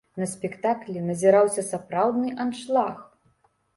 На 0.19 0.27
спектаклі 0.29 1.03
назіраўся 1.09 1.65
сапраўдны 1.67 2.33
аншлаг. 2.47 2.95